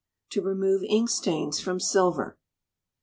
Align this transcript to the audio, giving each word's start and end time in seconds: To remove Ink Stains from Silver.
To 0.31 0.41
remove 0.41 0.81
Ink 0.81 1.11
Stains 1.11 1.59
from 1.59 1.79
Silver. 1.79 2.39